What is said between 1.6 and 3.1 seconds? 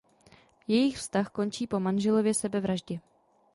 po manželově sebevraždě.